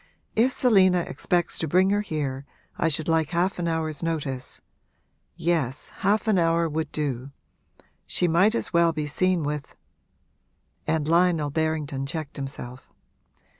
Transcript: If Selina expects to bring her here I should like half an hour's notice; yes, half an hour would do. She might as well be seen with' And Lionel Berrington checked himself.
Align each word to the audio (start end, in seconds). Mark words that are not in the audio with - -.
If 0.35 0.51
Selina 0.51 1.01
expects 1.01 1.59
to 1.59 1.67
bring 1.67 1.91
her 1.91 2.01
here 2.01 2.43
I 2.75 2.87
should 2.87 3.07
like 3.07 3.29
half 3.29 3.59
an 3.59 3.67
hour's 3.67 4.01
notice; 4.01 4.59
yes, 5.35 5.89
half 5.99 6.27
an 6.27 6.39
hour 6.39 6.67
would 6.67 6.91
do. 6.91 7.29
She 8.07 8.27
might 8.27 8.55
as 8.55 8.73
well 8.73 8.93
be 8.93 9.05
seen 9.05 9.43
with' 9.43 9.75
And 10.87 11.07
Lionel 11.07 11.51
Berrington 11.51 12.07
checked 12.07 12.37
himself. 12.37 12.91